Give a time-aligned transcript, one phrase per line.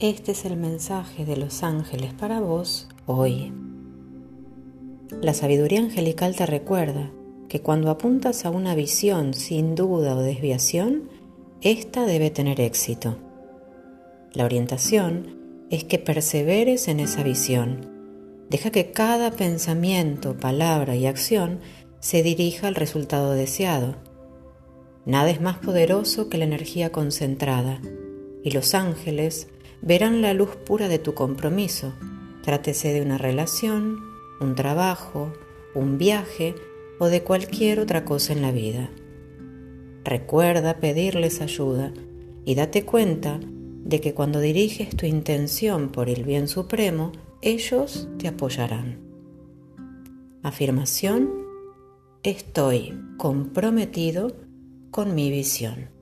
[0.00, 3.52] Este es el mensaje de los ángeles para vos hoy.
[5.20, 7.10] La sabiduría angelical te recuerda
[7.48, 11.08] que cuando apuntas a una visión sin duda o desviación,
[11.62, 13.16] ésta debe tener éxito.
[14.34, 17.90] La orientación es que perseveres en esa visión.
[18.50, 21.58] Deja que cada pensamiento, palabra y acción
[21.98, 23.96] se dirija al resultado deseado.
[25.06, 27.80] Nada es más poderoso que la energía concentrada,
[28.44, 29.48] y los ángeles
[29.82, 31.94] verán la luz pura de tu compromiso,
[32.42, 34.00] trátese de una relación,
[34.40, 35.32] un trabajo,
[35.74, 36.54] un viaje
[36.98, 38.90] o de cualquier otra cosa en la vida.
[40.04, 41.92] Recuerda pedirles ayuda
[42.44, 43.40] y date cuenta
[43.84, 49.00] de que cuando diriges tu intención por el bien supremo, ellos te apoyarán.
[50.42, 51.30] Afirmación,
[52.22, 54.36] estoy comprometido
[54.90, 55.97] con mi visión.